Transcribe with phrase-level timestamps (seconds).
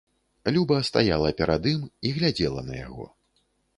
[0.53, 3.05] Люба стаяла перад ім і глядзела на яго.